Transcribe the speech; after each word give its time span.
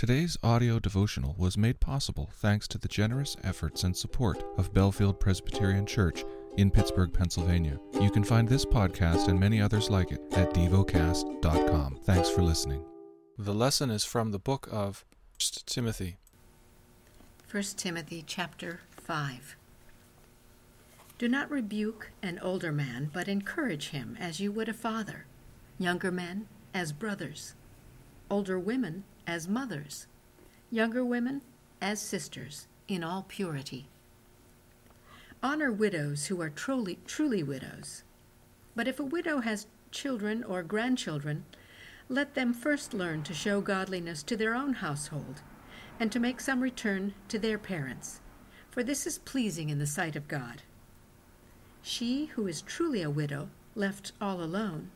Today's 0.00 0.38
audio 0.42 0.78
devotional 0.78 1.34
was 1.36 1.58
made 1.58 1.78
possible 1.78 2.30
thanks 2.32 2.66
to 2.68 2.78
the 2.78 2.88
generous 2.88 3.36
efforts 3.44 3.84
and 3.84 3.94
support 3.94 4.42
of 4.56 4.72
Bellefield 4.72 5.20
Presbyterian 5.20 5.84
Church 5.84 6.24
in 6.56 6.70
Pittsburgh, 6.70 7.12
Pennsylvania. 7.12 7.78
You 8.00 8.10
can 8.10 8.24
find 8.24 8.48
this 8.48 8.64
podcast 8.64 9.28
and 9.28 9.38
many 9.38 9.60
others 9.60 9.90
like 9.90 10.10
it 10.10 10.22
at 10.32 10.54
devocast.com. 10.54 11.98
Thanks 12.04 12.30
for 12.30 12.40
listening. 12.40 12.82
The 13.36 13.52
lesson 13.52 13.90
is 13.90 14.02
from 14.02 14.30
the 14.30 14.38
book 14.38 14.66
of 14.72 15.04
1 15.38 15.64
Timothy. 15.66 16.16
1 17.50 17.62
Timothy 17.76 18.24
chapter 18.26 18.80
5 18.96 19.54
Do 21.18 21.28
not 21.28 21.50
rebuke 21.50 22.10
an 22.22 22.38
older 22.38 22.72
man, 22.72 23.10
but 23.12 23.28
encourage 23.28 23.90
him 23.90 24.16
as 24.18 24.40
you 24.40 24.50
would 24.50 24.70
a 24.70 24.72
father, 24.72 25.26
younger 25.78 26.10
men 26.10 26.48
as 26.72 26.90
brothers, 26.90 27.52
older 28.30 28.58
women 28.58 29.02
as 29.26 29.48
mothers, 29.48 30.06
younger 30.70 31.04
women 31.04 31.42
as 31.82 32.00
sisters, 32.00 32.68
in 32.86 33.02
all 33.02 33.24
purity. 33.28 33.88
Honor 35.42 35.72
widows 35.72 36.26
who 36.26 36.40
are 36.40 36.50
truly, 36.50 36.98
truly 37.06 37.42
widows. 37.42 38.04
But 38.76 38.86
if 38.86 39.00
a 39.00 39.04
widow 39.04 39.40
has 39.40 39.66
children 39.90 40.44
or 40.44 40.62
grandchildren, 40.62 41.44
let 42.08 42.34
them 42.34 42.52
first 42.52 42.94
learn 42.94 43.22
to 43.24 43.34
show 43.34 43.60
godliness 43.60 44.22
to 44.24 44.36
their 44.36 44.54
own 44.54 44.74
household, 44.74 45.42
and 45.98 46.10
to 46.12 46.20
make 46.20 46.40
some 46.40 46.60
return 46.60 47.14
to 47.28 47.38
their 47.38 47.58
parents, 47.58 48.20
for 48.70 48.82
this 48.82 49.06
is 49.06 49.18
pleasing 49.18 49.70
in 49.70 49.78
the 49.78 49.86
sight 49.86 50.16
of 50.16 50.28
God. 50.28 50.62
She 51.82 52.26
who 52.26 52.46
is 52.46 52.62
truly 52.62 53.02
a 53.02 53.10
widow, 53.10 53.48
left 53.74 54.12
all 54.20 54.42
alone, 54.42 54.90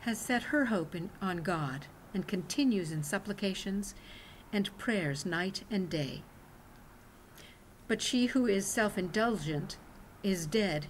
has 0.00 0.18
set 0.18 0.44
her 0.44 0.66
hope 0.66 0.94
in, 0.94 1.10
on 1.20 1.38
God 1.38 1.86
and 2.14 2.26
continues 2.26 2.92
in 2.92 3.02
supplications 3.02 3.94
and 4.52 4.76
prayers 4.78 5.26
night 5.26 5.64
and 5.70 5.90
day. 5.90 6.22
But 7.88 8.00
she 8.00 8.26
who 8.26 8.46
is 8.46 8.66
self 8.66 8.96
indulgent 8.96 9.76
is 10.22 10.46
dead 10.46 10.86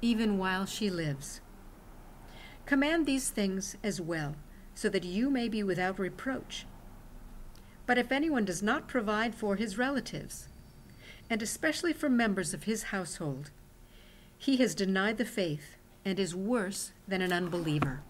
even 0.00 0.38
while 0.38 0.64
she 0.64 0.88
lives. 0.88 1.40
Command 2.64 3.06
these 3.06 3.30
things 3.30 3.76
as 3.82 4.00
well, 4.00 4.36
so 4.74 4.88
that 4.88 5.04
you 5.04 5.30
may 5.30 5.48
be 5.48 5.62
without 5.62 5.98
reproach. 5.98 6.66
But 7.86 7.98
if 7.98 8.12
anyone 8.12 8.44
does 8.44 8.62
not 8.62 8.86
provide 8.88 9.34
for 9.34 9.56
his 9.56 9.78
relatives, 9.78 10.48
and 11.30 11.42
especially 11.42 11.92
for 11.92 12.08
members 12.08 12.54
of 12.54 12.64
his 12.64 12.84
household, 12.84 13.50
he 14.36 14.58
has 14.58 14.74
denied 14.74 15.18
the 15.18 15.24
faith 15.24 15.76
and 16.04 16.20
is 16.20 16.34
worse 16.34 16.92
than 17.08 17.22
an 17.22 17.32
unbeliever. 17.32 18.02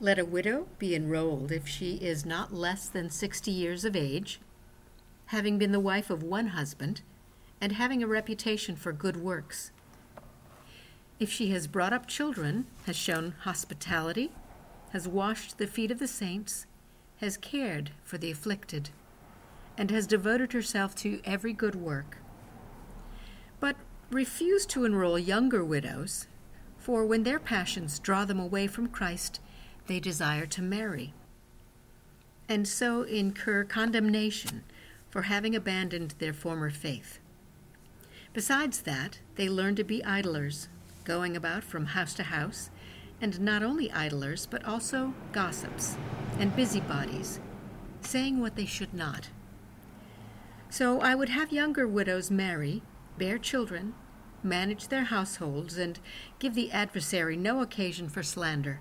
Let 0.00 0.20
a 0.20 0.24
widow 0.24 0.68
be 0.78 0.94
enrolled 0.94 1.50
if 1.50 1.66
she 1.66 1.96
is 1.96 2.24
not 2.24 2.54
less 2.54 2.88
than 2.88 3.10
sixty 3.10 3.50
years 3.50 3.84
of 3.84 3.96
age, 3.96 4.40
having 5.26 5.58
been 5.58 5.72
the 5.72 5.80
wife 5.80 6.08
of 6.08 6.22
one 6.22 6.48
husband, 6.48 7.02
and 7.60 7.72
having 7.72 8.00
a 8.00 8.06
reputation 8.06 8.76
for 8.76 8.92
good 8.92 9.16
works. 9.16 9.72
If 11.18 11.32
she 11.32 11.50
has 11.50 11.66
brought 11.66 11.92
up 11.92 12.06
children, 12.06 12.66
has 12.86 12.94
shown 12.94 13.34
hospitality, 13.40 14.30
has 14.92 15.08
washed 15.08 15.58
the 15.58 15.66
feet 15.66 15.90
of 15.90 15.98
the 15.98 16.06
saints, 16.06 16.66
has 17.16 17.36
cared 17.36 17.90
for 18.04 18.18
the 18.18 18.30
afflicted, 18.30 18.90
and 19.76 19.90
has 19.90 20.06
devoted 20.06 20.52
herself 20.52 20.94
to 20.94 21.20
every 21.24 21.52
good 21.52 21.74
work. 21.74 22.18
But 23.58 23.74
refuse 24.12 24.64
to 24.66 24.84
enroll 24.84 25.18
younger 25.18 25.64
widows, 25.64 26.28
for 26.78 27.04
when 27.04 27.24
their 27.24 27.40
passions 27.40 27.98
draw 27.98 28.24
them 28.24 28.38
away 28.38 28.68
from 28.68 28.86
Christ, 28.86 29.40
they 29.88 29.98
desire 29.98 30.46
to 30.46 30.62
marry, 30.62 31.14
and 32.48 32.68
so 32.68 33.02
incur 33.02 33.64
condemnation 33.64 34.62
for 35.10 35.22
having 35.22 35.56
abandoned 35.56 36.14
their 36.18 36.34
former 36.34 36.70
faith. 36.70 37.18
Besides 38.34 38.82
that, 38.82 39.18
they 39.34 39.48
learn 39.48 39.74
to 39.76 39.84
be 39.84 40.04
idlers, 40.04 40.68
going 41.04 41.36
about 41.36 41.64
from 41.64 41.86
house 41.86 42.14
to 42.14 42.24
house, 42.24 42.70
and 43.20 43.40
not 43.40 43.62
only 43.62 43.90
idlers, 43.90 44.46
but 44.46 44.64
also 44.64 45.14
gossips 45.32 45.96
and 46.38 46.54
busybodies, 46.54 47.40
saying 48.02 48.40
what 48.40 48.54
they 48.56 48.66
should 48.66 48.92
not. 48.92 49.30
So 50.70 51.00
I 51.00 51.14
would 51.14 51.30
have 51.30 51.50
younger 51.50 51.88
widows 51.88 52.30
marry, 52.30 52.82
bear 53.16 53.38
children, 53.38 53.94
manage 54.42 54.88
their 54.88 55.04
households, 55.04 55.78
and 55.78 55.98
give 56.38 56.54
the 56.54 56.70
adversary 56.70 57.36
no 57.36 57.62
occasion 57.62 58.10
for 58.10 58.22
slander 58.22 58.80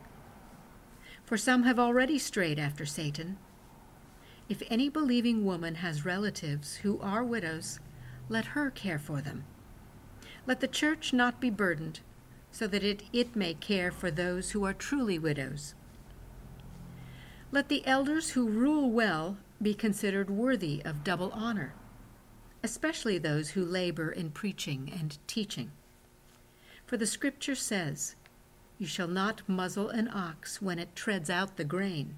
for 1.28 1.38
some 1.38 1.64
have 1.64 1.78
already 1.78 2.18
strayed 2.18 2.58
after 2.58 2.86
Satan. 2.86 3.38
If 4.48 4.64
any 4.70 4.88
believing 4.88 5.44
woman 5.44 5.76
has 5.76 6.06
relatives 6.06 6.78
who 6.78 7.02
are 7.02 7.22
widows, 7.22 7.82
let 8.30 8.46
her 8.46 8.72
care 8.72 8.98
for 8.98 9.20
them. 9.20 9.44
Let 10.46 10.62
the 10.62 10.70
church 10.70 11.12
not 11.12 11.42
be 11.42 11.50
burdened, 11.50 12.00
so 12.50 12.66
that 12.68 12.82
it, 12.82 13.04
it 13.12 13.36
may 13.36 13.54
care 13.56 13.92
for 13.92 14.10
those 14.10 14.52
who 14.52 14.64
are 14.64 14.74
truly 14.74 15.20
widows. 15.20 15.76
Let 17.52 17.68
the 17.68 17.86
elders 17.86 18.30
who 18.30 18.48
rule 18.48 18.90
well 18.90 19.38
be 19.62 19.74
considered 19.74 20.30
worthy 20.30 20.82
of 20.86 21.04
double 21.04 21.32
honor, 21.34 21.74
especially 22.64 23.18
those 23.18 23.50
who 23.50 23.66
labor 23.66 24.10
in 24.10 24.32
preaching 24.32 24.94
and 24.98 25.18
teaching. 25.28 25.72
For 26.86 26.96
the 26.96 27.06
Scripture 27.06 27.56
says, 27.56 28.16
you 28.78 28.86
shall 28.88 29.08
not 29.08 29.42
muzzle 29.48 29.90
an 29.90 30.10
ox 30.14 30.62
when 30.62 30.80
it 30.80 30.96
treads 30.96 31.30
out 31.30 31.58
the 31.58 31.64
grain. 31.64 32.18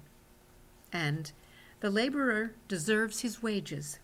And 0.92 1.32
the 1.80 1.90
laborer 1.90 2.52
deserves 2.68 3.20
his 3.20 3.42
wages. 3.42 3.98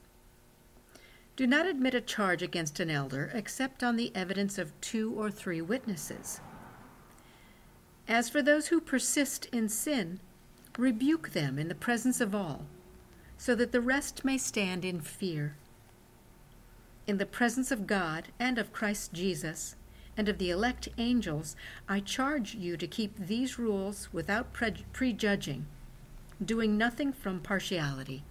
Do 1.36 1.46
not 1.46 1.66
admit 1.66 1.94
a 1.94 2.00
charge 2.00 2.42
against 2.42 2.80
an 2.80 2.90
elder 2.90 3.30
except 3.34 3.84
on 3.84 3.96
the 3.96 4.10
evidence 4.14 4.56
of 4.56 4.78
two 4.80 5.12
or 5.12 5.30
three 5.30 5.60
witnesses. 5.60 6.40
As 8.08 8.30
for 8.30 8.40
those 8.40 8.68
who 8.68 8.80
persist 8.80 9.46
in 9.46 9.68
sin, 9.68 10.20
rebuke 10.78 11.30
them 11.30 11.58
in 11.58 11.68
the 11.68 11.74
presence 11.74 12.20
of 12.20 12.34
all, 12.34 12.66
so 13.36 13.54
that 13.54 13.72
the 13.72 13.80
rest 13.80 14.24
may 14.24 14.38
stand 14.38 14.84
in 14.84 15.00
fear. 15.00 15.56
In 17.06 17.18
the 17.18 17.26
presence 17.26 17.70
of 17.70 17.86
God 17.86 18.28
and 18.38 18.58
of 18.58 18.72
Christ 18.72 19.12
Jesus, 19.12 19.76
and 20.16 20.28
of 20.28 20.38
the 20.38 20.50
elect 20.50 20.88
angels, 20.98 21.56
I 21.88 22.00
charge 22.00 22.54
you 22.54 22.76
to 22.76 22.86
keep 22.86 23.18
these 23.18 23.58
rules 23.58 24.08
without 24.12 24.52
pre- 24.52 24.84
prejudging, 24.92 25.66
doing 26.44 26.78
nothing 26.78 27.12
from 27.12 27.40
partiality. 27.40 28.24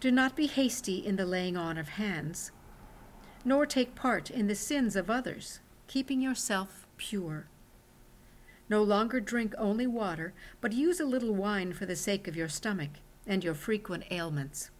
Do 0.00 0.10
not 0.10 0.36
be 0.36 0.46
hasty 0.46 1.04
in 1.04 1.16
the 1.16 1.26
laying 1.26 1.56
on 1.56 1.78
of 1.78 1.90
hands, 1.90 2.52
nor 3.44 3.66
take 3.66 3.94
part 3.94 4.30
in 4.30 4.46
the 4.46 4.54
sins 4.54 4.96
of 4.96 5.10
others, 5.10 5.60
keeping 5.86 6.20
yourself 6.20 6.86
pure. 6.96 7.46
No 8.68 8.82
longer 8.82 9.20
drink 9.20 9.54
only 9.58 9.86
water, 9.86 10.32
but 10.60 10.72
use 10.72 11.00
a 11.00 11.04
little 11.04 11.34
wine 11.34 11.72
for 11.72 11.86
the 11.86 11.96
sake 11.96 12.28
of 12.28 12.36
your 12.36 12.48
stomach 12.48 12.90
and 13.26 13.42
your 13.42 13.54
frequent 13.54 14.04
ailments. 14.10 14.70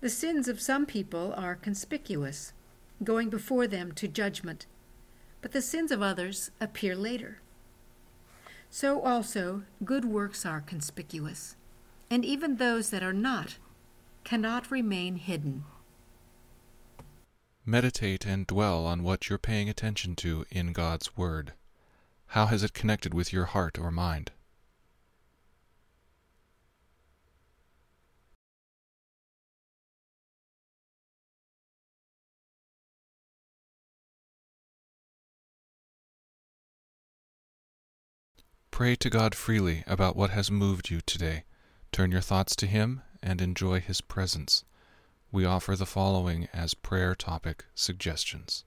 The 0.00 0.10
sins 0.10 0.46
of 0.46 0.60
some 0.60 0.86
people 0.86 1.34
are 1.36 1.54
conspicuous 1.54 2.52
going 3.02 3.30
before 3.30 3.66
them 3.66 3.92
to 3.92 4.08
judgment, 4.08 4.66
but 5.42 5.52
the 5.52 5.62
sins 5.62 5.90
of 5.90 6.02
others 6.02 6.50
appear 6.60 6.96
later. 6.96 7.40
So 8.70 9.00
also 9.00 9.62
good 9.84 10.04
works 10.04 10.44
are 10.44 10.60
conspicuous, 10.60 11.56
and 12.10 12.24
even 12.24 12.56
those 12.56 12.90
that 12.90 13.02
are 13.02 13.12
not 13.12 13.58
cannot 14.24 14.70
remain 14.70 15.16
hidden. 15.16 15.64
Meditate 17.64 18.26
and 18.26 18.46
dwell 18.46 18.86
on 18.86 19.02
what 19.02 19.28
you're 19.28 19.38
paying 19.38 19.68
attention 19.68 20.14
to 20.16 20.44
in 20.50 20.72
God's 20.72 21.16
Word. 21.16 21.52
How 22.28 22.46
has 22.46 22.62
it 22.62 22.74
connected 22.74 23.14
with 23.14 23.32
your 23.32 23.46
heart 23.46 23.78
or 23.78 23.90
mind? 23.90 24.32
Pray 38.76 38.94
to 38.94 39.08
God 39.08 39.34
freely 39.34 39.84
about 39.86 40.16
what 40.16 40.28
has 40.28 40.50
moved 40.50 40.90
you 40.90 41.00
today. 41.00 41.44
Turn 41.92 42.12
your 42.12 42.20
thoughts 42.20 42.54
to 42.56 42.66
Him 42.66 43.00
and 43.22 43.40
enjoy 43.40 43.80
His 43.80 44.02
presence. 44.02 44.64
We 45.32 45.46
offer 45.46 45.76
the 45.76 45.86
following 45.86 46.46
as 46.52 46.74
prayer 46.74 47.14
topic 47.14 47.64
suggestions 47.74 48.66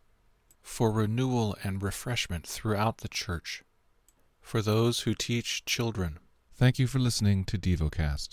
for 0.64 0.90
renewal 0.92 1.56
and 1.64 1.84
refreshment 1.84 2.48
throughout 2.48 2.98
the 2.98 3.08
church, 3.08 3.62
for 4.42 4.64
those 4.64 5.02
who 5.02 5.14
teach 5.14 5.64
children. 5.66 6.18
Thank 6.56 6.80
you 6.80 6.88
for 6.88 6.98
listening 6.98 7.44
to 7.44 7.60
DevoCast. 7.60 8.30